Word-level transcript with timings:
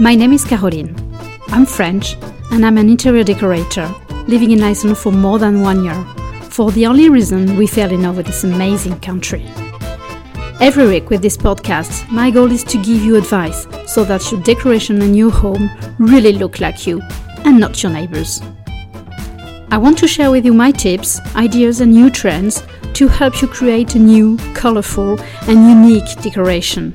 My 0.00 0.14
name 0.14 0.32
is 0.32 0.44
Caroline. 0.44 0.94
I'm 1.48 1.66
French 1.66 2.14
and 2.52 2.64
I'm 2.64 2.78
an 2.78 2.88
interior 2.88 3.24
decorator 3.24 3.92
living 4.28 4.52
in 4.52 4.62
Iceland 4.62 4.96
for 4.96 5.10
more 5.10 5.40
than 5.40 5.60
one 5.60 5.82
year 5.82 6.04
for 6.50 6.70
the 6.70 6.86
only 6.86 7.08
reason 7.08 7.56
we 7.56 7.66
fell 7.66 7.90
in 7.90 8.02
love 8.02 8.16
with 8.16 8.26
this 8.26 8.44
amazing 8.44 9.00
country. 9.00 9.44
Every 10.60 10.86
week 10.86 11.10
with 11.10 11.20
this 11.20 11.36
podcast, 11.36 12.08
my 12.12 12.30
goal 12.30 12.52
is 12.52 12.62
to 12.64 12.76
give 12.76 13.02
you 13.02 13.16
advice 13.16 13.66
so 13.92 14.04
that 14.04 14.30
your 14.30 14.40
decoration 14.42 15.02
and 15.02 15.16
your 15.16 15.32
home 15.32 15.68
really 15.98 16.32
look 16.32 16.60
like 16.60 16.86
you 16.86 17.02
and 17.44 17.58
not 17.58 17.82
your 17.82 17.90
neighbors. 17.90 18.40
I 19.72 19.78
want 19.78 19.98
to 19.98 20.06
share 20.06 20.30
with 20.30 20.44
you 20.44 20.54
my 20.54 20.70
tips, 20.70 21.18
ideas, 21.34 21.80
and 21.80 21.92
new 21.92 22.08
trends 22.08 22.62
to 22.92 23.08
help 23.08 23.42
you 23.42 23.48
create 23.48 23.96
a 23.96 23.98
new, 23.98 24.36
colorful, 24.54 25.20
and 25.48 25.68
unique 25.68 26.22
decoration. 26.22 26.94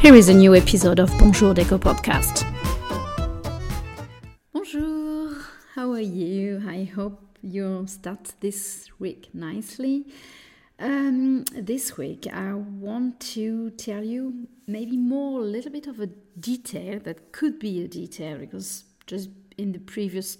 Here 0.00 0.14
is 0.14 0.30
a 0.30 0.34
new 0.34 0.54
episode 0.54 0.98
of 0.98 1.10
Bonjour 1.18 1.52
Deco 1.52 1.78
podcast. 1.78 2.46
Bonjour, 4.50 5.36
how 5.74 5.92
are 5.92 6.00
you? 6.00 6.62
I 6.66 6.84
hope 6.84 7.38
you 7.42 7.84
start 7.86 8.32
this 8.40 8.88
week 8.98 9.28
nicely. 9.34 10.06
Um, 10.78 11.44
this 11.52 11.98
week, 11.98 12.26
I 12.32 12.54
want 12.54 13.20
to 13.34 13.72
tell 13.72 14.02
you 14.02 14.48
maybe 14.66 14.96
more 14.96 15.40
a 15.40 15.44
little 15.44 15.70
bit 15.70 15.86
of 15.86 16.00
a 16.00 16.06
detail 16.40 16.98
that 17.00 17.32
could 17.32 17.58
be 17.58 17.84
a 17.84 17.86
detail 17.86 18.38
because 18.38 18.84
just 19.06 19.28
in 19.58 19.72
the 19.72 19.80
previous 19.80 20.38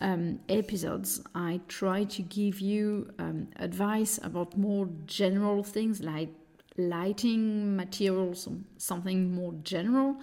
um, 0.00 0.40
episodes, 0.48 1.22
I 1.36 1.60
try 1.68 2.02
to 2.02 2.22
give 2.22 2.58
you 2.58 3.12
um, 3.20 3.46
advice 3.60 4.18
about 4.24 4.58
more 4.58 4.88
general 5.06 5.62
things 5.62 6.02
like 6.02 6.30
lighting 6.78 7.76
materials, 7.76 8.48
something 8.78 9.34
more 9.34 9.54
general. 9.62 10.16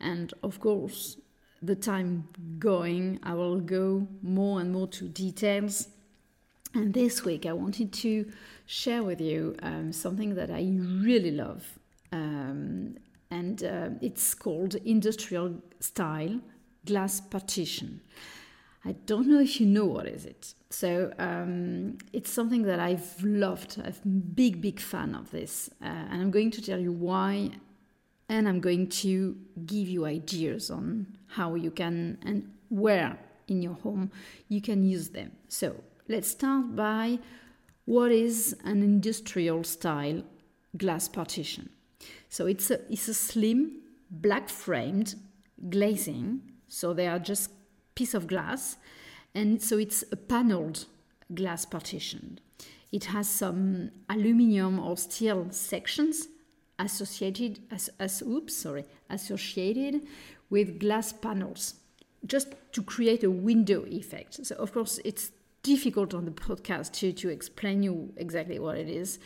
And 0.00 0.32
of 0.42 0.60
course, 0.60 1.16
the 1.62 1.74
time 1.74 2.28
going, 2.58 3.18
I 3.22 3.34
will 3.34 3.60
go 3.60 4.06
more 4.22 4.60
and 4.60 4.72
more 4.72 4.86
to 4.88 5.08
details. 5.08 5.88
And 6.74 6.92
this 6.92 7.24
week, 7.24 7.46
I 7.46 7.52
wanted 7.52 7.92
to 7.94 8.30
share 8.66 9.02
with 9.02 9.20
you 9.20 9.56
um, 9.62 9.92
something 9.92 10.34
that 10.34 10.50
I 10.50 10.76
really 10.80 11.30
love. 11.30 11.66
Um, 12.12 12.96
and 13.30 13.64
uh, 13.64 13.90
it's 14.00 14.34
called 14.34 14.74
industrial 14.76 15.62
style 15.80 16.40
glass 16.84 17.20
partition. 17.20 18.00
I 18.84 18.92
don't 19.06 19.26
know 19.26 19.40
if 19.40 19.60
you 19.60 19.66
know 19.66 19.86
what 19.86 20.06
is 20.06 20.26
it. 20.26 20.54
So 20.74 21.12
um, 21.20 21.98
it's 22.12 22.32
something 22.32 22.62
that 22.64 22.80
I've 22.80 23.22
loved. 23.22 23.78
I'm 23.78 23.94
a 24.04 24.08
big, 24.08 24.60
big 24.60 24.80
fan 24.80 25.14
of 25.14 25.30
this, 25.30 25.70
uh, 25.80 25.86
and 25.86 26.20
I'm 26.20 26.32
going 26.32 26.50
to 26.50 26.60
tell 26.60 26.80
you 26.80 26.90
why, 26.90 27.50
and 28.28 28.48
I'm 28.48 28.60
going 28.60 28.88
to 29.04 29.36
give 29.66 29.88
you 29.88 30.04
ideas 30.04 30.70
on 30.70 31.16
how 31.28 31.54
you 31.54 31.70
can 31.70 32.18
and 32.22 32.50
where 32.70 33.16
in 33.46 33.62
your 33.62 33.74
home 33.74 34.10
you 34.48 34.60
can 34.60 34.82
use 34.82 35.10
them. 35.10 35.30
So 35.48 35.76
let's 36.08 36.28
start 36.28 36.74
by 36.74 37.20
what 37.84 38.10
is 38.10 38.56
an 38.64 38.82
industrial 38.82 39.62
style 39.62 40.22
glass 40.76 41.06
partition. 41.08 41.68
So 42.28 42.46
it's 42.46 42.70
a 42.72 42.80
it's 42.90 43.06
a 43.06 43.14
slim 43.14 43.80
black 44.10 44.48
framed 44.48 45.14
glazing. 45.70 46.40
So 46.66 46.94
they 46.94 47.06
are 47.06 47.20
just 47.20 47.50
piece 47.94 48.14
of 48.14 48.26
glass, 48.26 48.76
and 49.34 49.60
so 49.62 49.78
it's 49.78 50.04
a 50.12 50.16
paneled 50.16 50.86
glass 51.34 51.64
partition. 51.64 52.38
It 52.92 53.06
has 53.06 53.28
some 53.28 53.90
aluminium 54.08 54.78
or 54.78 54.96
steel 54.96 55.48
sections 55.50 56.28
associated 56.78 57.60
as, 57.70 57.90
as 57.98 58.22
oops 58.22 58.56
sorry 58.56 58.84
associated 59.08 60.02
with 60.50 60.80
glass 60.80 61.12
panels 61.12 61.74
just 62.26 62.54
to 62.72 62.82
create 62.82 63.22
a 63.24 63.30
window 63.30 63.84
effect. 63.86 64.44
So 64.46 64.54
of 64.56 64.72
course 64.72 64.98
it's 65.04 65.30
difficult 65.62 66.14
on 66.14 66.24
the 66.24 66.30
podcast 66.30 66.92
to, 66.92 67.12
to 67.12 67.28
explain 67.28 67.82
you 67.82 68.12
exactly 68.16 68.58
what 68.58 68.76
it 68.76 68.88
is. 68.88 69.18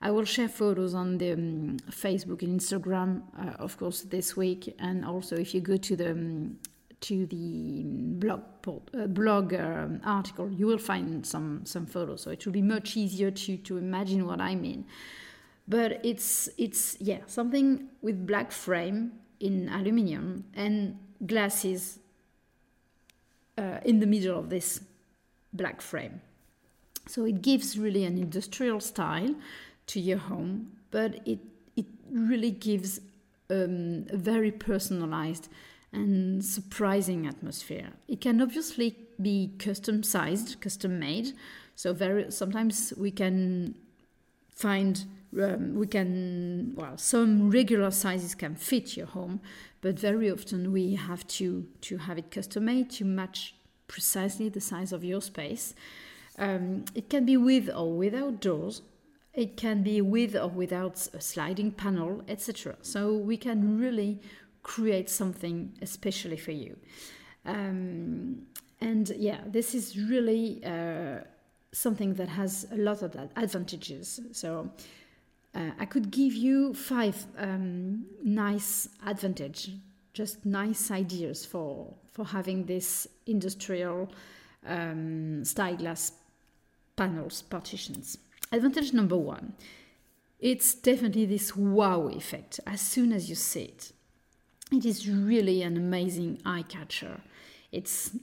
I 0.00 0.10
will 0.10 0.24
share 0.24 0.48
photos 0.48 0.94
on 0.94 1.18
the 1.18 1.32
um, 1.32 1.76
facebook 1.90 2.42
and 2.42 2.60
instagram 2.60 3.22
uh, 3.38 3.52
of 3.62 3.78
course 3.78 4.02
this 4.02 4.36
week. 4.36 4.74
And 4.78 5.04
also 5.04 5.36
if 5.36 5.54
you 5.54 5.60
go 5.60 5.76
to 5.76 5.96
the 5.96 6.10
um, 6.10 6.58
to 7.04 7.26
the 7.26 7.82
blog 7.84 8.40
uh, 8.66 9.06
blog 9.06 9.52
um, 9.52 10.00
article, 10.04 10.50
you 10.50 10.66
will 10.66 10.78
find 10.78 11.26
some 11.26 11.66
some 11.66 11.84
photos. 11.84 12.22
So 12.22 12.30
it 12.30 12.44
will 12.46 12.52
be 12.52 12.62
much 12.62 12.96
easier 12.96 13.30
to 13.30 13.56
to 13.58 13.76
imagine 13.76 14.26
what 14.26 14.40
I 14.40 14.54
mean. 14.54 14.86
But 15.68 16.00
it's 16.02 16.48
it's 16.56 16.96
yeah 17.00 17.20
something 17.26 17.88
with 18.00 18.26
black 18.26 18.52
frame 18.52 19.12
in 19.38 19.68
aluminium 19.68 20.44
and 20.54 20.98
glasses 21.26 21.98
uh, 23.58 23.80
in 23.84 24.00
the 24.00 24.06
middle 24.06 24.38
of 24.38 24.48
this 24.48 24.80
black 25.52 25.82
frame. 25.82 26.22
So 27.06 27.26
it 27.26 27.42
gives 27.42 27.78
really 27.78 28.04
an 28.04 28.16
industrial 28.16 28.80
style 28.80 29.34
to 29.88 30.00
your 30.00 30.18
home, 30.18 30.72
but 30.90 31.20
it 31.26 31.40
it 31.76 31.86
really 32.10 32.50
gives 32.50 33.00
um, 33.50 34.06
a 34.08 34.16
very 34.16 34.50
personalized 34.50 35.50
and 35.94 36.44
surprising 36.44 37.26
atmosphere. 37.26 37.90
It 38.08 38.20
can 38.20 38.40
obviously 38.40 38.96
be 39.20 39.52
custom 39.58 40.02
sized, 40.02 40.60
custom 40.60 40.98
made. 40.98 41.32
So 41.76 41.92
very 41.92 42.30
sometimes 42.30 42.92
we 42.96 43.10
can 43.10 43.74
find 44.50 45.04
um, 45.40 45.74
we 45.74 45.86
can 45.86 46.74
well 46.76 46.96
some 46.96 47.50
regular 47.50 47.90
sizes 47.90 48.34
can 48.34 48.54
fit 48.54 48.96
your 48.96 49.06
home, 49.06 49.40
but 49.80 49.98
very 49.98 50.30
often 50.30 50.72
we 50.72 50.94
have 50.94 51.26
to 51.28 51.66
to 51.82 51.98
have 51.98 52.18
it 52.18 52.30
custom 52.30 52.66
made 52.66 52.90
to 52.90 53.04
match 53.04 53.54
precisely 53.88 54.48
the 54.48 54.60
size 54.60 54.92
of 54.92 55.04
your 55.04 55.20
space. 55.20 55.74
Um, 56.38 56.84
it 56.94 57.08
can 57.08 57.24
be 57.24 57.36
with 57.36 57.68
or 57.74 57.92
without 57.92 58.40
doors. 58.40 58.82
It 59.32 59.56
can 59.56 59.82
be 59.82 60.00
with 60.00 60.36
or 60.36 60.48
without 60.48 61.08
a 61.12 61.20
sliding 61.20 61.72
panel, 61.72 62.22
etc. 62.28 62.76
So 62.82 63.12
we 63.12 63.36
can 63.36 63.78
really 63.80 64.20
create 64.64 65.08
something 65.08 65.72
especially 65.80 66.36
for 66.36 66.50
you. 66.50 66.76
Um, 67.46 68.46
and 68.80 69.08
yeah, 69.10 69.40
this 69.46 69.74
is 69.74 69.96
really 69.96 70.60
uh, 70.64 71.20
something 71.70 72.14
that 72.14 72.28
has 72.28 72.66
a 72.72 72.76
lot 72.76 73.02
of 73.02 73.14
advantages. 73.36 74.20
So 74.32 74.70
uh, 75.54 75.70
I 75.78 75.84
could 75.84 76.10
give 76.10 76.34
you 76.34 76.74
five 76.74 77.24
um, 77.38 78.06
nice 78.24 78.88
advantage, 79.06 79.70
just 80.12 80.44
nice 80.44 80.90
ideas 80.90 81.46
for 81.46 81.94
for 82.12 82.24
having 82.24 82.64
this 82.64 83.08
industrial 83.26 84.08
um, 84.66 85.44
style 85.44 85.76
glass 85.76 86.12
panels 86.96 87.42
partitions. 87.42 88.18
Advantage 88.52 88.92
number 88.92 89.16
one, 89.16 89.54
it's 90.38 90.74
definitely 90.74 91.26
this 91.26 91.56
wow 91.56 92.06
effect 92.08 92.60
as 92.66 92.80
soon 92.80 93.12
as 93.12 93.28
you 93.28 93.34
see 93.34 93.64
it 93.64 93.93
it 94.74 94.84
is 94.84 95.08
really 95.08 95.62
an 95.62 95.76
amazing 95.76 96.40
eye 96.44 96.64
catcher. 96.68 97.20
It's 97.72 98.16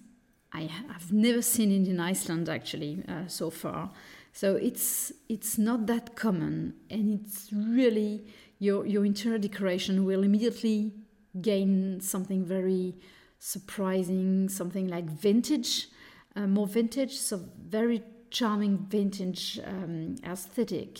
I 0.53 0.63
have 0.63 1.11
never 1.11 1.41
seen 1.41 1.71
it 1.71 1.87
in 1.89 1.99
Iceland 1.99 2.49
actually 2.49 3.03
uh, 3.07 3.27
so 3.27 3.49
far. 3.49 3.91
So 4.33 4.55
it's 4.55 5.11
it's 5.29 5.57
not 5.57 5.87
that 5.87 6.15
common, 6.15 6.73
and 6.89 7.19
it's 7.19 7.51
really 7.53 8.25
your 8.59 8.85
your 8.85 9.05
interior 9.05 9.37
decoration 9.37 10.05
will 10.05 10.23
immediately 10.23 10.93
gain 11.41 11.99
something 12.01 12.45
very 12.45 12.95
surprising, 13.39 14.49
something 14.49 14.87
like 14.87 15.05
vintage, 15.05 15.87
uh, 16.35 16.47
more 16.47 16.67
vintage, 16.67 17.17
so 17.17 17.41
very 17.59 18.03
charming 18.29 18.77
vintage 18.77 19.59
um, 19.65 20.15
aesthetic, 20.23 20.99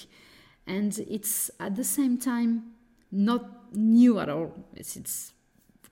and 0.68 1.00
it's 1.10 1.52
at 1.60 1.76
the 1.76 1.84
same 1.84 2.18
time 2.18 2.74
not 3.12 3.76
new 3.76 4.20
at 4.20 4.30
all. 4.30 4.54
It's, 4.76 4.96
it's 4.96 5.34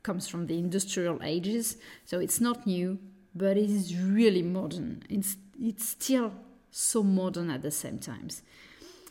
comes 0.10 0.28
from 0.28 0.48
the 0.48 0.58
industrial 0.58 1.20
ages, 1.24 1.78
so 2.04 2.20
it's 2.20 2.42
not 2.42 2.66
new, 2.66 2.98
but 3.36 3.58
it 3.58 3.70
is 3.70 3.96
really 3.96 4.42
modern. 4.42 5.04
It's 5.08 5.38
it's 5.70 5.88
still 5.88 6.32
so 6.72 7.04
modern 7.04 7.52
at 7.52 7.62
the 7.62 7.70
same 7.84 8.00
times. 8.00 8.42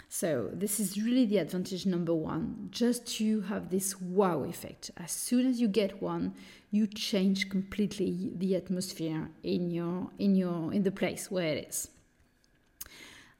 So 0.08 0.50
this 0.52 0.80
is 0.80 1.00
really 1.00 1.26
the 1.26 1.38
advantage 1.38 1.84
number 1.86 2.14
one, 2.14 2.68
just 2.72 3.06
to 3.18 3.42
have 3.42 3.70
this 3.70 4.00
wow 4.00 4.42
effect. 4.42 4.90
As 4.96 5.12
soon 5.12 5.46
as 5.46 5.60
you 5.60 5.68
get 5.68 6.02
one, 6.02 6.34
you 6.72 6.88
change 6.88 7.48
completely 7.48 8.32
the 8.42 8.56
atmosphere 8.56 9.22
in 9.44 9.70
your 9.70 10.10
in 10.18 10.34
your 10.34 10.72
in 10.72 10.82
the 10.82 10.96
place 11.02 11.30
where 11.30 11.50
it 11.54 11.68
is. 11.68 11.88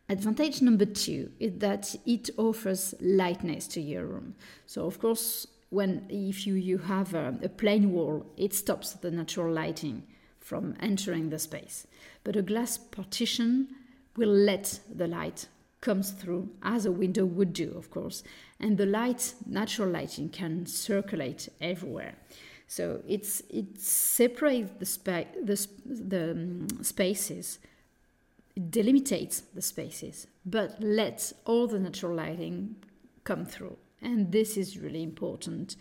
Advantage 0.09 0.63
number 0.63 0.87
two 0.87 1.23
is 1.41 1.53
that 1.59 1.85
it 2.07 2.31
offers 2.37 2.95
lightness 3.01 3.67
to 3.75 3.81
your 3.81 4.05
room. 4.07 4.35
So, 4.65 4.87
of 4.87 4.99
course, 4.99 5.47
when 5.71 6.07
if 6.09 6.47
you, 6.47 6.55
you 6.55 6.79
have 6.79 7.15
a, 7.15 7.39
a 7.43 7.49
plain 7.49 7.93
wall, 7.93 8.27
it 8.37 8.55
stops 8.55 8.93
the 8.95 9.11
natural 9.11 9.53
lighting 9.53 10.03
from 10.41 10.75
entering 10.81 11.31
the 11.31 11.39
space. 11.39 11.87
But 12.25 12.37
a 12.37 12.43
glass 12.43 12.79
partition 12.79 13.69
will 14.17 14.31
let 14.31 14.81
the 14.93 15.07
light 15.07 15.49
comes 15.81 16.11
through 16.11 16.49
as 16.63 16.87
a 16.87 16.93
window 16.93 17.25
would 17.25 17.53
do, 17.53 17.73
of 17.77 17.91
course, 17.91 18.23
and 18.59 18.77
the 18.77 18.87
light, 18.87 19.35
natural 19.47 19.89
lighting, 19.89 20.29
can 20.29 20.67
circulate 20.67 21.49
everywhere. 21.61 22.15
So 22.67 23.03
it's 23.07 23.43
it 23.49 23.81
separates 23.81 24.71
the, 24.79 24.87
spa- 24.87 25.33
the, 25.43 25.67
the 25.87 26.31
um, 26.33 26.69
spaces, 26.83 27.59
it 28.57 28.71
delimitates 28.71 29.43
the 29.55 29.63
spaces, 29.63 30.27
but 30.45 30.83
lets 30.83 31.33
all 31.45 31.67
the 31.67 31.79
natural 31.79 32.15
lighting 32.15 32.77
come 33.25 33.47
through. 33.47 33.77
And 34.03 34.31
this 34.31 34.57
is 34.57 34.79
really 34.79 35.03
important. 35.03 35.77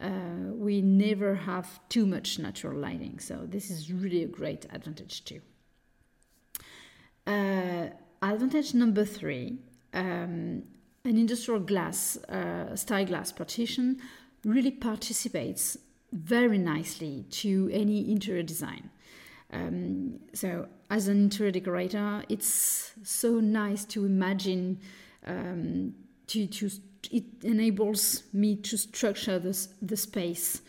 Uh, 0.00 0.52
we 0.52 0.80
never 0.80 1.34
have 1.34 1.80
too 1.88 2.06
much 2.06 2.38
natural 2.38 2.78
lighting, 2.78 3.18
so 3.18 3.46
this 3.46 3.70
is 3.70 3.92
really 3.92 4.22
a 4.22 4.26
great 4.26 4.66
advantage 4.72 5.24
too. 5.24 5.40
Uh, 7.26 7.90
advantage 8.22 8.74
number 8.74 9.04
three 9.04 9.58
um, 9.92 10.62
an 11.04 11.16
industrial 11.16 11.60
glass, 11.60 12.16
uh, 12.28 12.76
style 12.76 13.04
glass 13.04 13.32
partition 13.32 14.00
really 14.44 14.70
participates 14.70 15.76
very 16.12 16.58
nicely 16.58 17.24
to 17.30 17.70
any 17.72 18.10
interior 18.10 18.42
design. 18.42 18.90
Um, 19.52 20.20
so, 20.32 20.68
as 20.90 21.08
an 21.08 21.18
interior 21.18 21.50
decorator, 21.50 22.24
it's 22.28 22.92
so 23.02 23.40
nice 23.40 23.84
to 23.86 24.04
imagine. 24.04 24.80
Um, 25.26 25.94
to, 26.28 26.46
to 26.46 26.70
it 27.10 27.24
enables 27.42 28.24
me 28.32 28.56
to 28.56 28.76
structure 28.76 29.38
this, 29.38 29.68
the 29.80 29.96
space, 29.96 30.62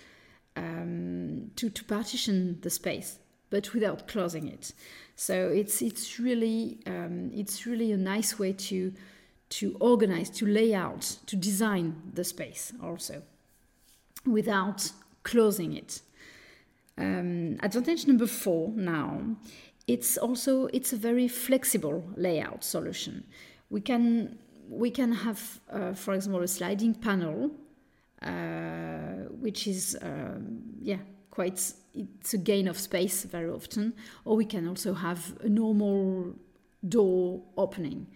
um, 0.56 1.52
to 1.56 1.70
to 1.70 1.84
partition 1.84 2.60
the 2.62 2.70
space, 2.70 3.20
but 3.50 3.74
without 3.74 4.08
closing 4.08 4.48
it. 4.48 4.74
So 5.16 5.50
it's 5.50 5.82
it's 5.82 6.20
really 6.20 6.80
um, 6.86 7.32
it's 7.34 7.66
really 7.66 7.92
a 7.92 7.98
nice 7.98 8.40
way 8.40 8.54
to 8.54 8.94
to 9.50 9.76
organize, 9.80 10.30
to 10.30 10.46
lay 10.46 10.74
out, 10.74 11.18
to 11.26 11.36
design 11.36 12.02
the 12.14 12.24
space 12.24 12.74
also, 12.82 13.22
without 14.26 14.92
closing 15.24 15.74
it. 15.74 16.02
Um, 16.98 17.58
advantage 17.62 18.08
number 18.08 18.28
four 18.28 18.70
now, 18.76 19.22
it's 19.88 20.18
also 20.18 20.68
it's 20.68 20.94
a 20.94 20.98
very 20.98 21.28
flexible 21.28 22.04
layout 22.16 22.64
solution. 22.64 23.26
We 23.70 23.82
can 23.82 24.38
we 24.72 24.90
can 24.90 25.12
have, 25.12 25.60
uh, 25.70 25.94
for 25.94 26.14
example, 26.14 26.42
a 26.42 26.48
sliding 26.48 26.96
panel, 26.96 27.52
uh, 28.22 29.28
which 29.40 29.68
is 29.68 29.98
um, 30.02 30.62
yeah 30.82 31.00
quite 31.30 31.74
it's 31.94 32.34
a 32.34 32.38
gain 32.38 32.68
of 32.68 32.78
space 32.80 33.24
very 33.24 33.50
often, 33.50 33.94
or 34.24 34.36
we 34.38 34.46
can 34.46 34.68
also 34.68 34.94
have 34.94 35.38
a 35.44 35.50
normal 35.50 36.34
door 36.88 37.42
opening. 37.58 38.08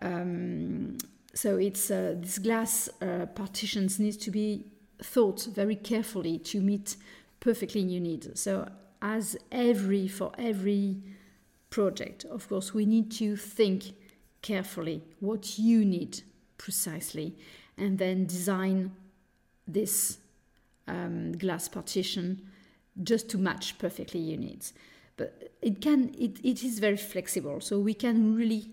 Um, 0.00 0.98
so 1.34 1.56
it's 1.56 1.90
uh, 1.90 2.14
this 2.16 2.38
glass 2.38 2.88
uh, 3.02 3.26
partitions 3.34 3.98
needs 3.98 4.16
to 4.18 4.30
be 4.30 4.66
thought 5.02 5.46
very 5.52 5.76
carefully 5.76 6.38
to 6.38 6.60
meet 6.60 6.96
perfectly 7.40 7.80
your 7.80 8.00
needs. 8.00 8.40
So 8.40 8.68
as 9.02 9.36
every 9.50 10.06
for 10.06 10.32
every 10.38 11.02
project, 11.70 12.24
of 12.24 12.48
course, 12.48 12.72
we 12.72 12.86
need 12.86 13.10
to 13.12 13.36
think 13.36 13.94
carefully 14.42 15.02
what 15.20 15.58
you 15.58 15.84
need 15.84 16.22
precisely, 16.56 17.36
and 17.76 17.98
then 17.98 18.26
design 18.26 18.92
this 19.66 20.18
um, 20.86 21.32
glass 21.32 21.68
partition 21.68 22.42
just 23.02 23.28
to 23.30 23.38
match 23.38 23.78
perfectly 23.78 24.20
your 24.20 24.38
needs. 24.38 24.72
But 25.16 25.52
it 25.62 25.80
can 25.80 26.14
it, 26.18 26.38
it 26.44 26.64
is 26.64 26.78
very 26.78 26.96
flexible, 26.96 27.60
so 27.60 27.78
we 27.78 27.94
can 27.94 28.36
really 28.36 28.70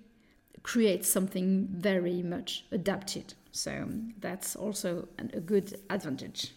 create 0.64 1.06
something 1.06 1.68
very 1.72 2.24
much 2.24 2.66
adapted. 2.72 3.34
So 3.52 3.88
that's 4.20 4.56
also 4.56 5.08
an, 5.18 5.32
a 5.34 5.40
good 5.40 5.80
advantage. 5.90 6.54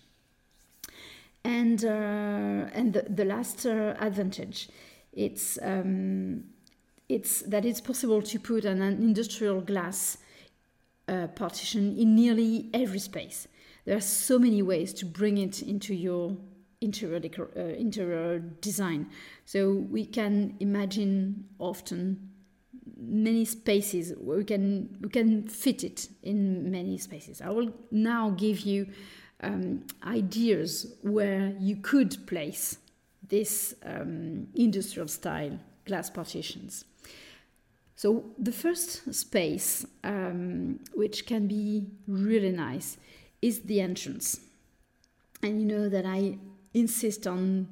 And 1.44 1.84
uh, 1.84 2.68
and 2.74 2.92
the, 2.92 3.02
the 3.08 3.24
last 3.24 3.66
uh, 3.66 3.94
advantage, 4.00 4.68
it's 5.12 5.58
um, 5.62 6.44
it's 7.08 7.42
that 7.42 7.64
it's 7.64 7.80
possible 7.80 8.22
to 8.22 8.38
put 8.38 8.64
an, 8.64 8.82
an 8.82 8.94
industrial 8.94 9.60
glass 9.60 10.18
uh, 11.08 11.26
partition 11.28 11.96
in 11.96 12.14
nearly 12.14 12.68
every 12.74 12.98
space. 12.98 13.48
There 13.84 13.96
are 13.96 14.00
so 14.00 14.38
many 14.38 14.62
ways 14.62 14.92
to 14.94 15.06
bring 15.06 15.38
it 15.38 15.62
into 15.62 15.94
your 15.94 16.36
interior, 16.80 17.20
uh, 17.56 17.60
interior 17.60 18.38
design. 18.38 19.08
So 19.46 19.72
we 19.72 20.04
can 20.04 20.56
imagine 20.60 21.46
often 21.58 22.30
many 23.00 23.44
spaces 23.44 24.12
we 24.20 24.44
can 24.44 24.96
we 25.00 25.08
can 25.08 25.46
fit 25.46 25.84
it 25.84 26.08
in 26.22 26.70
many 26.70 26.98
spaces 26.98 27.40
i 27.40 27.48
will 27.48 27.72
now 27.92 28.30
give 28.30 28.60
you 28.60 28.86
um, 29.40 29.84
ideas 30.04 30.96
where 31.02 31.54
you 31.60 31.76
could 31.76 32.26
place 32.26 32.78
this 33.28 33.74
um, 33.84 34.48
industrial 34.54 35.06
style 35.06 35.56
glass 35.84 36.10
partitions 36.10 36.84
so 37.98 38.24
the 38.38 38.52
first 38.52 39.12
space 39.12 39.84
um, 40.04 40.78
which 40.94 41.26
can 41.26 41.48
be 41.48 41.84
really 42.06 42.52
nice 42.52 42.96
is 43.42 43.62
the 43.62 43.80
entrance 43.80 44.40
and 45.42 45.60
you 45.60 45.66
know 45.66 45.88
that 45.88 46.06
i 46.06 46.38
insist 46.74 47.26
on 47.26 47.66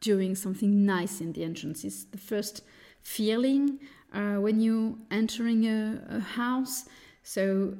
doing 0.00 0.34
something 0.34 0.86
nice 0.86 1.20
in 1.20 1.32
the 1.34 1.44
entrance 1.44 1.84
it's 1.84 2.04
the 2.04 2.18
first 2.18 2.62
feeling 3.02 3.78
uh, 4.12 4.36
when 4.36 4.60
you're 4.60 4.94
entering 5.10 5.66
a, 5.66 6.00
a, 6.08 6.20
house. 6.20 6.86
So 7.22 7.74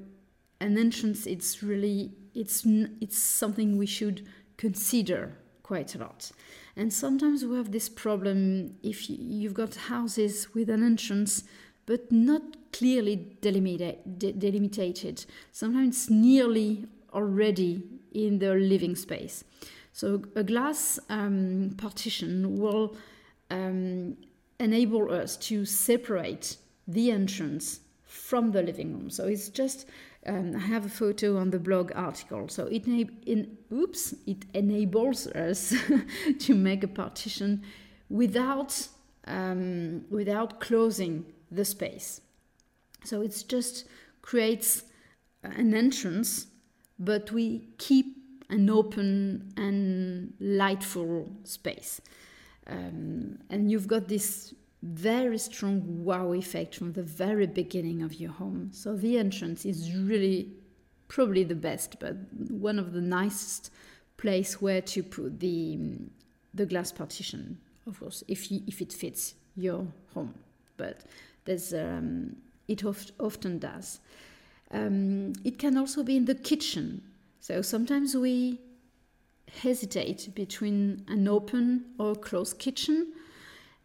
an 0.61 0.79
entrance, 0.79 1.27
it's 1.27 1.63
really 1.63 2.13
it's 2.35 2.65
it's 3.01 3.19
something 3.19 3.77
we 3.77 3.87
should 3.87 4.27
consider 4.57 5.37
quite 5.63 5.95
a 5.95 5.99
lot. 5.99 6.31
And 6.77 6.93
sometimes 6.93 7.45
we 7.45 7.57
have 7.57 7.73
this 7.73 7.89
problem 7.89 8.77
if 8.83 9.11
you've 9.11 9.55
got 9.55 9.75
houses 9.75 10.55
with 10.55 10.71
an 10.71 10.85
entrance 10.85 11.45
but 11.91 12.13
not 12.13 12.43
clearly 12.73 13.37
delimited. 13.41 15.27
Sometimes 15.51 16.09
nearly 16.09 16.87
already 17.13 17.83
in 18.13 18.39
the 18.39 18.55
living 18.55 18.95
space. 18.95 19.43
So 19.93 20.23
a 20.37 20.45
glass 20.45 21.01
um, 21.09 21.75
partition 21.77 22.61
will 22.61 22.97
um, 23.51 24.17
enable 24.61 25.13
us 25.13 25.37
to 25.49 25.65
separate 25.65 26.59
the 26.87 27.11
entrance 27.11 27.81
from 28.05 28.53
the 28.53 28.63
living 28.63 28.93
room. 28.93 29.11
So 29.11 29.25
it's 29.27 29.49
just 29.49 29.89
um, 30.27 30.55
I 30.55 30.61
have 30.61 30.87
a 30.87 30.89
photo 30.89 31.39
on 31.39 31.51
the 31.51 31.59
blog 31.59 31.91
article. 31.97 32.47
So 32.47 32.67
it 32.67 32.87
in 32.87 33.59
oops 33.73 34.15
it 34.29 34.45
enables 34.55 35.27
us 35.27 35.75
to 36.39 36.55
make 36.55 36.85
a 36.85 36.89
partition 37.03 37.65
without 38.09 38.87
um, 39.27 40.05
without 40.09 40.61
closing 40.61 41.25
the 41.51 41.65
space. 41.65 42.21
So 43.05 43.23
it's 43.23 43.43
just 43.43 43.87
creates 44.23 44.85
an 45.43 45.75
entrance, 45.75 46.47
but 46.99 47.33
we 47.33 47.69
keep 47.79 48.17
an 48.51 48.69
open 48.69 49.53
and 49.57 50.35
lightful 50.41 51.29
space. 51.45 52.01
Um, 52.67 53.39
and 53.49 53.71
you've 53.71 53.89
got 53.89 54.09
this 54.09 54.55
very 54.83 55.39
strong 55.39 56.05
wow 56.05 56.33
effect 56.33 56.75
from 56.75 56.93
the 56.93 57.03
very 57.03 57.47
beginning 57.47 58.03
of 58.03 58.15
your 58.15 58.33
home. 58.33 58.71
So 58.73 58.97
the 58.97 59.19
entrance 59.19 59.65
is 59.65 59.95
really 59.95 60.53
probably 61.09 61.45
the 61.45 61.55
best, 61.55 61.99
but 62.01 62.17
one 62.49 62.79
of 62.79 62.93
the 62.93 63.01
nicest 63.01 63.71
place 64.17 64.61
where 64.61 64.81
to 64.83 65.03
put 65.03 65.41
the 65.41 65.79
the 66.53 66.67
glass 66.67 66.91
partition, 66.91 67.59
of 67.87 68.01
course, 68.01 68.25
if 68.27 68.51
you, 68.51 68.61
if 68.67 68.81
it 68.83 68.93
fits 68.93 69.35
your 69.57 69.87
home. 70.15 70.35
But 70.77 71.03
there's 71.51 71.75
um, 71.75 72.37
it 72.69 72.85
oft, 72.85 73.11
often 73.19 73.59
does. 73.59 73.99
Um, 74.71 75.33
it 75.45 75.59
can 75.59 75.77
also 75.77 76.05
be 76.05 76.17
in 76.17 76.27
the 76.27 76.37
kitchen. 76.37 77.03
So 77.41 77.61
sometimes 77.61 78.17
we 78.17 78.61
hesitate 79.63 80.33
between 80.37 81.05
an 81.09 81.27
open 81.27 81.87
or 81.99 82.15
closed 82.15 82.61
kitchen 82.61 83.13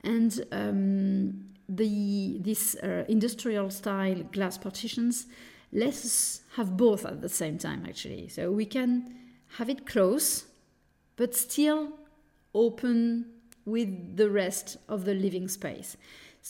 and 0.03 0.45
um, 0.51 1.45
the 1.67 2.37
this 2.41 2.75
uh, 2.83 3.03
industrial 3.07 3.71
style 3.71 4.21
glass 4.31 4.59
partitions 4.59 5.25
let 5.73 5.89
us 5.89 6.41
have 6.55 6.77
both 6.77 7.03
at 7.03 7.21
the 7.21 7.29
same 7.29 7.57
time 7.57 7.83
actually 7.89 8.27
so 8.27 8.51
we 8.51 8.67
can 8.67 9.11
have 9.57 9.67
it 9.67 9.87
close 9.87 10.45
but 11.15 11.33
still 11.33 11.89
open 12.53 13.25
with 13.65 14.15
the 14.15 14.29
rest 14.29 14.77
of 14.87 15.05
the 15.05 15.15
living 15.15 15.47
space 15.47 15.97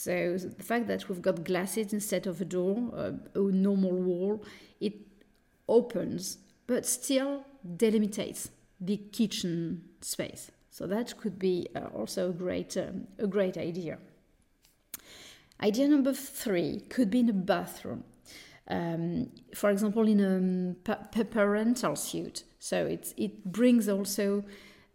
so 0.04 0.36
the 0.36 0.62
fact 0.62 0.86
that 0.86 1.08
we've 1.08 1.22
got 1.22 1.44
glasses 1.44 1.92
instead 1.92 2.26
of 2.26 2.40
a 2.40 2.44
door 2.44 2.76
uh, 2.94 3.12
a 3.34 3.38
normal 3.38 3.92
wall 3.92 4.44
it 4.80 4.94
opens 5.68 6.38
but 6.66 6.84
still 6.84 7.44
delimitates 7.76 8.50
the 8.80 8.96
kitchen 8.96 9.82
space. 10.00 10.50
So 10.70 10.86
that 10.86 11.16
could 11.16 11.38
be 11.38 11.68
uh, 11.74 11.86
also 11.94 12.30
a 12.30 12.32
great, 12.32 12.76
um, 12.76 13.06
a 13.18 13.26
great 13.26 13.56
idea. 13.56 13.98
Idea 15.62 15.88
number 15.88 16.12
three 16.12 16.80
could 16.90 17.10
be 17.10 17.20
in 17.20 17.30
a 17.30 17.32
bathroom. 17.32 18.04
Um, 18.68 19.30
for 19.54 19.70
example, 19.70 20.06
in 20.06 20.20
a 20.20 20.36
um, 20.36 20.76
parental 21.30 21.96
suite. 21.96 22.42
So 22.58 22.84
it, 22.84 23.14
it 23.16 23.44
brings 23.44 23.88
also 23.88 24.44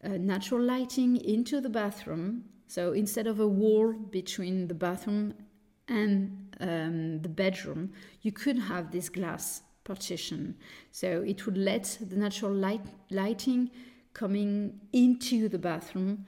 uh, 0.04 0.10
natural 0.10 0.62
lighting 0.62 1.16
into 1.16 1.62
the 1.62 1.70
bathroom. 1.70 2.44
So 2.72 2.94
instead 2.94 3.28
of 3.28 3.42
a 3.42 3.48
wall 3.48 3.92
between 3.92 4.70
the 4.70 4.74
bathroom 4.74 5.34
and 5.90 6.56
um, 6.62 7.22
the 7.22 7.28
bedroom, 7.28 7.92
you 8.22 8.32
could 8.32 8.58
have 8.58 8.92
this 8.92 9.10
glass 9.10 9.64
partition. 9.84 10.56
So 10.94 11.22
it 11.28 11.46
would 11.46 11.58
let 11.58 11.98
the 12.00 12.16
natural 12.16 12.54
light 12.54 12.86
lighting 13.10 13.72
coming 14.14 14.80
into 14.94 15.50
the 15.50 15.60
bathroom, 15.60 16.26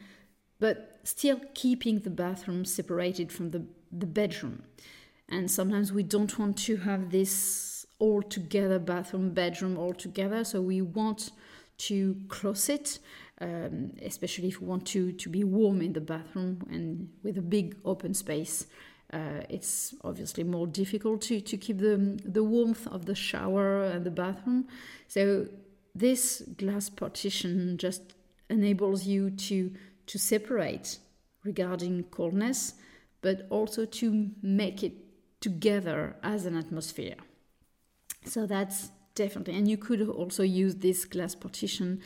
but 0.60 1.00
still 1.06 1.40
keeping 1.54 2.00
the 2.00 2.10
bathroom 2.10 2.66
separated 2.66 3.32
from 3.32 3.52
the, 3.52 3.66
the 3.94 4.06
bedroom. 4.06 4.64
And 5.30 5.50
sometimes 5.50 5.94
we 5.94 6.04
don't 6.04 6.38
want 6.38 6.58
to 6.66 6.76
have 6.76 7.10
this 7.10 7.86
all 8.00 8.22
together 8.22 8.80
bathroom, 8.80 9.30
bedroom 9.30 9.78
all 9.78 9.94
together. 9.94 10.44
So 10.44 10.60
we 10.62 10.82
want 10.82 11.32
to 11.78 12.18
close 12.28 12.68
it, 12.68 13.00
um, 13.42 13.92
especially 14.02 14.48
if 14.48 14.62
we 14.62 14.68
want 14.68 14.86
to, 14.88 15.12
to 15.12 15.30
be 15.30 15.44
warm 15.44 15.82
in 15.82 15.94
the 15.94 16.02
bathroom 16.02 16.66
and 16.70 17.10
with 17.24 17.38
a 17.38 17.42
big 17.42 17.75
open 17.84 18.13
space. 18.13 18.68
Uh, 19.12 19.42
it's 19.50 19.94
obviously 20.04 20.44
more 20.44 20.66
difficult 20.66 21.22
to, 21.22 21.40
to 21.42 21.58
keep 21.58 21.78
the, 21.80 22.20
the 22.25 22.44
warmth 22.44 22.88
of 22.88 23.06
the 23.06 23.16
shower 23.16 23.84
and 23.84 24.06
the 24.06 24.12
bathroom. 24.12 24.68
So 25.08 25.48
this 25.94 26.42
glass 26.58 26.90
partition 26.90 27.78
just 27.78 28.02
enables 28.50 29.06
you 29.06 29.30
to, 29.30 29.72
to 30.08 30.18
separate 30.18 30.98
regarding 31.44 32.04
coldness, 32.06 32.74
but 33.22 33.46
also 33.50 33.86
to 33.86 34.32
make 34.42 34.84
it 34.84 34.94
together 35.42 36.16
as 36.24 36.46
an 36.46 36.56
atmosphere. 36.56 37.16
So 38.25 38.48
that's 38.48 38.90
definitely, 39.16 39.56
and 39.58 39.68
you 39.68 39.78
could 39.78 40.02
also 40.08 40.44
use 40.44 40.75
this 40.75 41.06
glass 41.06 41.36
partition 41.36 42.02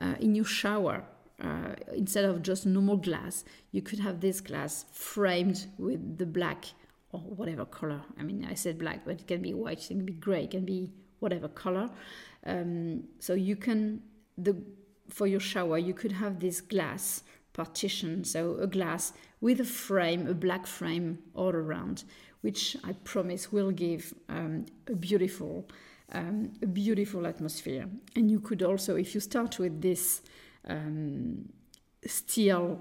uh, 0.00 0.14
in 0.20 0.34
your 0.34 0.44
shower. 0.44 1.04
Uh, 1.40 1.74
instead 1.94 2.24
of 2.24 2.42
just 2.42 2.66
normal 2.66 2.96
glass, 2.96 3.44
you 3.70 3.80
could 3.80 4.00
have 4.00 4.20
this 4.20 4.40
glass 4.40 4.84
framed 4.92 5.66
with 5.78 6.18
the 6.18 6.26
black 6.26 6.64
or 7.12 7.20
whatever 7.20 7.64
color. 7.64 8.00
I 8.18 8.22
mean, 8.22 8.44
I 8.50 8.54
said 8.54 8.78
black, 8.78 9.04
but 9.04 9.20
it 9.20 9.26
can 9.28 9.40
be 9.40 9.54
white, 9.54 9.78
it 9.84 9.88
can 9.88 10.04
be 10.04 10.12
gray, 10.14 10.44
it 10.44 10.50
can 10.50 10.64
be 10.64 10.90
whatever 11.20 11.48
color. 11.48 11.90
Um, 12.44 13.04
so 13.18 13.34
you 13.34 13.56
can 13.56 14.02
the 14.36 14.56
for 15.08 15.26
your 15.26 15.40
shower, 15.40 15.78
you 15.78 15.94
could 15.94 16.12
have 16.12 16.40
this 16.40 16.60
glass 16.60 17.22
partition, 17.52 18.24
so 18.24 18.56
a 18.58 18.66
glass 18.66 19.12
with 19.40 19.60
a 19.60 19.64
frame, 19.64 20.26
a 20.26 20.34
black 20.34 20.66
frame 20.66 21.18
all 21.34 21.50
around, 21.50 22.04
which 22.42 22.76
I 22.84 22.92
promise 23.04 23.50
will 23.50 23.70
give 23.70 24.14
um, 24.28 24.66
a 24.86 24.94
beautiful, 24.94 25.66
um, 26.12 26.52
a 26.62 26.66
beautiful 26.66 27.26
atmosphere. 27.26 27.88
And 28.16 28.30
you 28.30 28.40
could 28.40 28.62
also, 28.62 28.96
if 28.96 29.14
you 29.14 29.20
start 29.20 29.58
with 29.58 29.80
this 29.80 30.22
um, 30.66 31.48
steel 32.06 32.80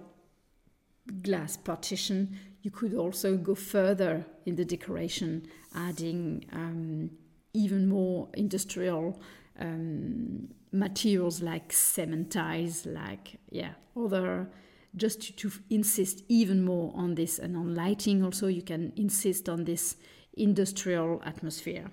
glass 1.21 1.57
partition, 1.57 2.37
you 2.61 2.71
could 2.71 2.93
also 2.93 3.37
go 3.37 3.55
further 3.55 4.25
in 4.45 4.55
the 4.55 4.65
decoration, 4.65 5.47
adding 5.75 6.45
um, 6.51 7.11
even 7.53 7.87
more 7.87 8.29
industrial 8.33 9.21
um, 9.59 10.49
materials 10.71 11.41
like 11.41 11.71
cement 11.73 12.31
tiles, 12.31 12.85
like 12.85 13.39
yeah, 13.49 13.71
other 13.95 14.49
just 14.95 15.21
to, 15.21 15.33
to, 15.33 15.51
insist 15.69 16.23
even 16.27 16.63
more 16.63 16.91
on 16.95 17.15
this 17.15 17.39
and 17.39 17.55
on 17.55 17.75
lighting 17.75 18.23
also 18.23 18.47
you 18.47 18.61
can 18.61 18.91
insist 18.95 19.47
on 19.47 19.63
this 19.65 19.97
industrial 20.33 21.21
atmosphere 21.25 21.91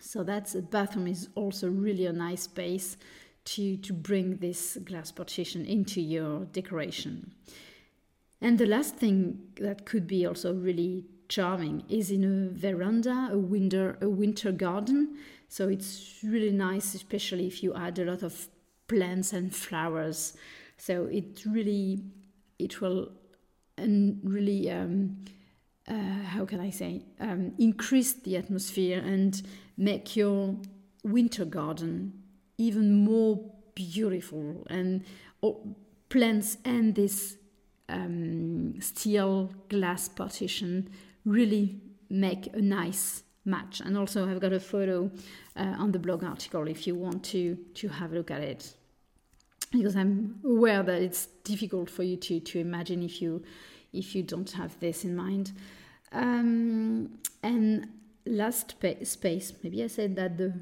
so 0.00 0.22
that's 0.22 0.52
the 0.52 0.62
bathroom 0.62 1.06
is 1.06 1.28
also 1.34 1.68
really 1.68 2.06
a 2.06 2.12
nice 2.12 2.42
space 2.42 2.96
to 3.44 3.76
to 3.78 3.92
bring 3.92 4.36
this 4.36 4.78
glass 4.84 5.10
partition 5.10 5.64
into 5.64 6.00
your 6.00 6.44
decoration. 6.46 7.32
And 8.40 8.58
the 8.58 8.66
last 8.66 8.96
thing 8.96 9.38
that 9.60 9.84
could 9.86 10.06
be 10.06 10.26
also 10.26 10.54
really 10.54 11.04
charming 11.28 11.84
is 11.88 12.10
in 12.10 12.24
a 12.24 12.50
veranda 12.50 13.30
a 13.32 13.38
winter 13.38 13.98
a 14.00 14.08
winter 14.08 14.52
garden. 14.52 15.16
So 15.48 15.68
it's 15.68 16.18
really 16.22 16.52
nice 16.52 16.94
especially 16.94 17.46
if 17.46 17.62
you 17.62 17.74
add 17.74 17.98
a 17.98 18.04
lot 18.04 18.22
of 18.22 18.48
plants 18.88 19.32
and 19.32 19.54
flowers. 19.54 20.34
So 20.76 21.06
it 21.06 21.44
really, 21.46 22.02
it 22.58 22.80
will 22.80 23.12
and 23.78 24.20
really, 24.22 24.70
um, 24.70 25.24
how 26.32 26.44
can 26.44 26.60
I 26.60 26.70
say, 26.70 27.02
um, 27.20 27.52
increase 27.58 28.12
the 28.12 28.36
atmosphere 28.36 29.00
and 29.04 29.40
make 29.76 30.16
your 30.16 30.56
winter 31.04 31.44
garden 31.44 32.12
even 32.58 33.04
more 33.04 33.40
beautiful 33.74 34.66
and 34.68 35.04
plants 36.08 36.58
and 36.64 36.94
this 36.94 37.36
um, 37.88 38.80
steel 38.80 39.52
glass 39.68 40.08
partition 40.08 40.90
really 41.24 41.80
make 42.08 42.54
a 42.54 42.60
nice 42.60 43.22
match. 43.44 43.80
And 43.80 43.96
also, 43.96 44.28
I've 44.28 44.40
got 44.40 44.52
a 44.52 44.60
photo 44.60 45.10
uh, 45.56 45.74
on 45.78 45.92
the 45.92 45.98
blog 45.98 46.22
article 46.24 46.68
if 46.68 46.86
you 46.86 46.94
want 46.94 47.24
to 47.24 47.56
to 47.74 47.88
have 47.88 48.12
a 48.12 48.14
look 48.14 48.30
at 48.30 48.40
it 48.40 48.74
because 49.72 49.96
I'm 49.96 50.38
aware 50.44 50.82
that 50.82 51.02
it's 51.02 51.26
difficult 51.44 51.88
for 51.90 52.02
you 52.02 52.16
to, 52.16 52.40
to 52.40 52.58
imagine 52.58 53.02
if 53.02 53.22
you 53.22 53.42
if 53.92 54.14
you 54.14 54.22
don't 54.22 54.50
have 54.52 54.78
this 54.80 55.04
in 55.04 55.16
mind. 55.16 55.52
Um, 56.12 57.18
and 57.42 57.88
last 58.26 58.80
pa- 58.80 59.04
space, 59.04 59.52
maybe 59.62 59.82
I 59.82 59.86
said 59.86 60.16
that 60.16 60.38
the 60.38 60.54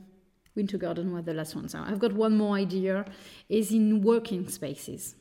winter 0.55 0.79
garden 0.79 1.13
was 1.13 1.25
the 1.25 1.35
last 1.35 1.55
one. 1.55 1.69
So 1.69 1.83
I've 1.85 1.99
got 1.99 2.13
one 2.13 2.37
more 2.37 2.57
idea: 2.57 3.05
is 3.49 3.73
in 3.73 4.03
working 4.03 4.49
spaces. 4.49 5.17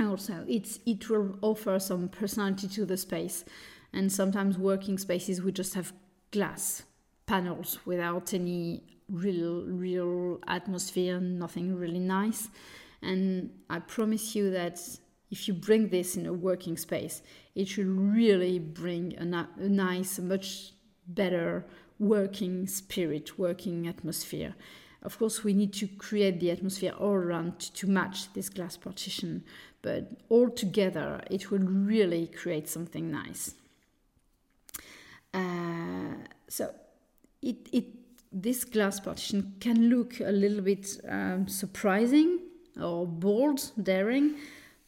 Also, 0.00 0.44
it's 0.48 0.80
it 0.86 1.08
will 1.08 1.38
offer 1.42 1.78
some 1.78 2.08
personality 2.08 2.68
to 2.68 2.84
the 2.84 2.96
space, 2.96 3.44
and 3.92 4.10
sometimes 4.10 4.58
working 4.58 4.98
spaces 4.98 5.42
we 5.42 5.52
just 5.52 5.74
have 5.74 5.92
glass 6.30 6.82
panels 7.26 7.78
without 7.84 8.34
any 8.34 8.82
real 9.08 9.64
real 9.66 10.38
atmosphere 10.46 11.20
nothing 11.20 11.76
really 11.76 11.98
nice 11.98 12.48
and 13.02 13.50
i 13.68 13.78
promise 13.78 14.34
you 14.34 14.50
that 14.50 14.80
if 15.32 15.48
you 15.48 15.54
bring 15.54 15.88
this 15.88 16.16
in 16.16 16.26
a 16.26 16.32
working 16.32 16.76
space 16.76 17.22
it 17.56 17.66
should 17.66 17.88
really 17.88 18.60
bring 18.60 19.16
a, 19.18 19.48
a 19.58 19.68
nice 19.68 20.20
much 20.20 20.72
better 21.08 21.64
working 21.98 22.66
spirit 22.66 23.38
working 23.38 23.86
atmosphere. 23.88 24.54
Of 25.02 25.18
course 25.18 25.42
we 25.42 25.52
need 25.52 25.72
to 25.74 25.88
create 25.88 26.38
the 26.38 26.50
atmosphere 26.50 26.92
all 26.98 27.14
around 27.14 27.58
to 27.58 27.86
match 27.88 28.32
this 28.34 28.48
glass 28.48 28.76
partition 28.76 29.44
but 29.80 30.12
all 30.28 30.48
together 30.48 31.20
it 31.30 31.50
will 31.50 31.66
really 31.66 32.28
create 32.28 32.68
something 32.68 33.10
nice. 33.10 33.54
Uh, 35.34 36.14
so 36.48 36.72
it, 37.40 37.56
it 37.72 37.86
this 38.32 38.64
glass 38.64 39.00
partition 39.00 39.54
can 39.60 39.88
look 39.90 40.20
a 40.20 40.32
little 40.32 40.62
bit 40.62 41.00
um, 41.08 41.46
surprising 41.48 42.38
or 42.80 43.06
bold, 43.06 43.70
daring, 43.82 44.36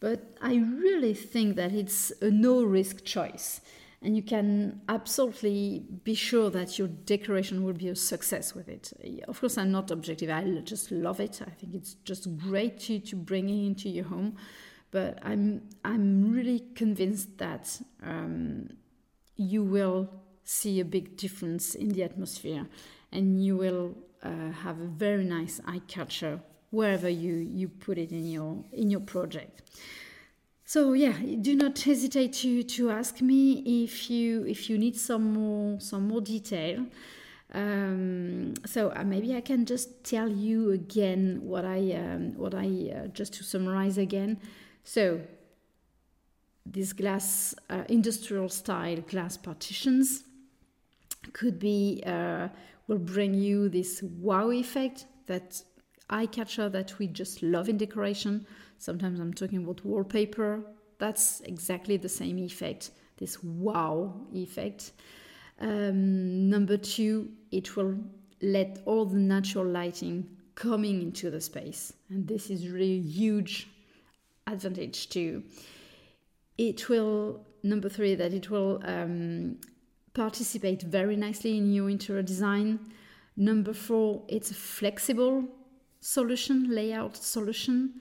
but 0.00 0.36
I 0.42 0.56
really 0.56 1.14
think 1.14 1.56
that 1.56 1.72
it's 1.72 2.12
a 2.20 2.30
no 2.30 2.62
risk 2.62 3.04
choice. 3.04 3.60
And 4.02 4.14
you 4.14 4.22
can 4.22 4.82
absolutely 4.86 5.82
be 6.04 6.14
sure 6.14 6.50
that 6.50 6.78
your 6.78 6.88
decoration 6.88 7.64
will 7.64 7.72
be 7.72 7.88
a 7.88 7.96
success 7.96 8.54
with 8.54 8.68
it. 8.68 8.92
Of 9.26 9.40
course, 9.40 9.56
I'm 9.56 9.72
not 9.72 9.90
objective, 9.90 10.28
I 10.28 10.44
just 10.62 10.90
love 10.90 11.20
it. 11.20 11.40
I 11.40 11.50
think 11.50 11.74
it's 11.74 11.94
just 12.04 12.36
great 12.36 12.78
to, 12.80 12.98
to 12.98 13.16
bring 13.16 13.48
it 13.48 13.66
into 13.66 13.88
your 13.88 14.04
home. 14.04 14.36
But 14.90 15.18
I'm, 15.22 15.62
I'm 15.84 16.30
really 16.30 16.64
convinced 16.74 17.38
that 17.38 17.80
um, 18.02 18.68
you 19.36 19.64
will 19.64 20.10
see 20.44 20.80
a 20.80 20.84
big 20.84 21.16
difference 21.16 21.74
in 21.74 21.88
the 21.88 22.02
atmosphere 22.02 22.66
and 23.10 23.42
you 23.42 23.56
will 23.56 23.96
uh, 24.22 24.50
have 24.50 24.80
a 24.80 24.86
very 24.86 25.24
nice 25.24 25.60
eye 25.66 25.80
catcher 25.88 26.40
wherever 26.74 27.08
you, 27.08 27.34
you 27.34 27.68
put 27.68 27.96
it 27.98 28.10
in 28.10 28.30
your 28.30 28.64
in 28.72 28.90
your 28.90 29.00
project. 29.00 29.62
So 30.66 30.94
yeah, 30.94 31.12
do 31.40 31.54
not 31.54 31.78
hesitate 31.78 32.32
to, 32.34 32.62
to 32.62 32.90
ask 32.90 33.20
me 33.20 33.84
if 33.84 34.10
you 34.10 34.44
if 34.46 34.70
you 34.70 34.78
need 34.78 34.96
some 34.96 35.32
more 35.32 35.80
some 35.80 36.08
more 36.08 36.20
detail. 36.20 36.86
Um, 37.52 38.54
so 38.66 38.90
uh, 38.96 39.04
maybe 39.04 39.36
I 39.36 39.40
can 39.40 39.64
just 39.64 40.02
tell 40.02 40.28
you 40.28 40.72
again 40.72 41.40
what 41.42 41.64
I 41.64 41.92
um, 41.92 42.34
what 42.36 42.54
I 42.54 42.66
uh, 42.96 43.06
just 43.08 43.34
to 43.34 43.44
summarize 43.44 43.98
again. 43.98 44.40
So 44.82 45.20
these 46.66 46.92
glass 46.94 47.54
uh, 47.68 47.84
industrial 47.88 48.48
style 48.48 49.02
glass 49.02 49.36
partitions 49.36 50.24
could 51.32 51.58
be 51.58 52.02
uh, 52.06 52.48
will 52.88 52.98
bring 52.98 53.34
you 53.34 53.68
this 53.68 54.02
wow 54.02 54.50
effect 54.50 55.06
that 55.26 55.62
eye 56.10 56.26
catcher 56.26 56.68
that 56.68 56.98
we 56.98 57.06
just 57.06 57.42
love 57.42 57.68
in 57.68 57.76
decoration. 57.76 58.46
Sometimes 58.78 59.20
I'm 59.20 59.34
talking 59.34 59.64
about 59.64 59.84
wallpaper. 59.84 60.62
That's 60.98 61.40
exactly 61.40 61.96
the 61.96 62.08
same 62.08 62.38
effect, 62.38 62.90
this 63.16 63.42
wow 63.42 64.14
effect. 64.32 64.92
Um, 65.60 66.48
number 66.48 66.76
two, 66.76 67.30
it 67.50 67.76
will 67.76 67.96
let 68.42 68.80
all 68.84 69.04
the 69.06 69.18
natural 69.18 69.64
lighting 69.64 70.28
coming 70.54 71.02
into 71.02 71.30
the 71.30 71.40
space. 71.40 71.92
And 72.10 72.26
this 72.26 72.50
is 72.50 72.68
really 72.68 72.98
a 72.98 73.02
huge 73.02 73.68
advantage 74.46 75.08
too. 75.08 75.42
It 76.58 76.88
will, 76.88 77.44
number 77.62 77.88
three, 77.88 78.14
that 78.14 78.32
it 78.32 78.50
will 78.50 78.80
um, 78.84 79.56
participate 80.12 80.82
very 80.82 81.16
nicely 81.16 81.56
in 81.56 81.72
your 81.72 81.90
interior 81.90 82.22
design. 82.22 82.78
Number 83.36 83.72
four, 83.72 84.22
it's 84.28 84.52
flexible 84.52 85.48
solution, 86.04 86.68
layout 86.68 87.16
solution. 87.16 87.94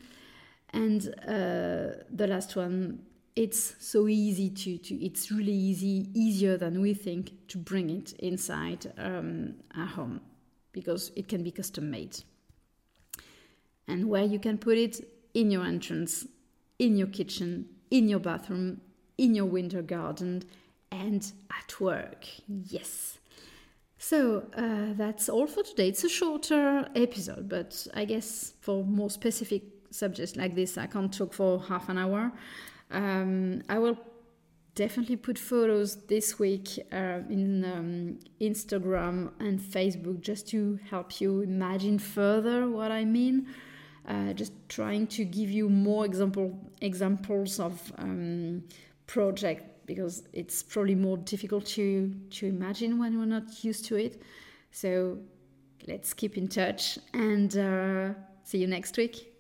And 0.72 1.08
uh, 1.26 2.04
the 2.12 2.28
last 2.28 2.56
one, 2.56 3.00
it's 3.36 3.76
so 3.80 4.08
easy 4.08 4.50
to, 4.50 4.78
to 4.78 5.06
it's 5.06 5.32
really 5.32 5.54
easy, 5.54 6.10
easier 6.14 6.58
than 6.58 6.82
we 6.82 6.94
think 6.94 7.48
to 7.48 7.58
bring 7.58 7.90
it 7.90 8.14
inside 8.20 8.92
um, 8.98 9.56
our 9.76 9.86
home 9.86 10.20
because 10.74 11.12
it 11.16 11.28
can 11.30 11.44
be 11.44 11.52
custom 11.52 11.90
made. 11.90 12.18
And 13.88 14.10
where 14.10 14.24
you 14.24 14.40
can 14.40 14.58
put 14.58 14.78
it 14.78 15.08
in 15.34 15.50
your 15.50 15.64
entrance, 15.64 16.28
in 16.80 16.98
your 16.98 17.08
kitchen, 17.08 17.70
in 17.90 18.10
your 18.10 18.20
bathroom, 18.20 18.82
in 19.18 19.34
your 19.34 19.46
winter 19.46 19.82
garden, 19.82 20.44
and 20.92 21.32
at 21.58 21.80
work. 21.80 22.26
Yes. 22.48 23.18
So 24.06 24.44
uh, 24.58 24.94
that's 24.98 25.30
all 25.30 25.48
for 25.48 25.64
today. 25.64 25.88
It's 25.88 26.04
a 26.04 26.10
shorter 26.10 26.90
episode, 26.94 27.48
but 27.48 27.88
I 27.94 28.04
guess 28.04 28.52
for 28.60 28.84
more 28.84 29.10
specific 29.10 29.64
subjects 29.92 30.36
like 30.36 30.56
this, 30.56 30.78
I 30.78 30.88
can't 30.88 31.12
talk 31.14 31.32
for 31.32 31.62
half 31.62 31.88
an 31.88 31.98
hour. 31.98 32.34
Um, 32.92 33.62
I 33.70 33.80
will 33.80 33.98
definitely 34.76 35.16
put 35.16 35.40
photos 35.40 35.96
this 36.08 36.38
week 36.38 36.68
uh, 36.92 37.22
in 37.30 37.64
um, 37.64 38.20
Instagram 38.42 39.32
and 39.40 39.58
Facebook 39.58 40.20
just 40.20 40.50
to 40.50 40.78
help 40.90 41.22
you 41.22 41.40
imagine 41.40 41.98
further 41.98 42.68
what 42.68 42.92
I 42.92 43.06
mean. 43.06 43.48
Uh, 44.06 44.34
just 44.34 44.52
trying 44.68 45.08
to 45.08 45.24
give 45.24 45.50
you 45.50 45.70
more 45.70 46.04
example 46.04 46.60
examples 46.82 47.58
of 47.58 47.94
um, 47.98 48.64
project 49.08 49.73
because 49.86 50.24
it's 50.34 50.64
probably 50.64 50.96
more 50.96 51.18
difficult 51.18 51.66
to 51.66 52.14
to 52.32 52.48
imagine 52.48 53.00
when 53.00 53.18
we're 53.18 53.26
not 53.26 53.64
used 53.64 53.86
to 53.86 53.96
it. 53.96 54.22
So 54.72 55.20
let's 55.88 56.14
keep 56.14 56.38
in 56.38 56.48
touch 56.48 56.98
and 57.14 57.56
uh, 57.58 58.14
see 58.44 58.60
you 58.60 58.68
next 58.68 58.98
week. 58.98 59.33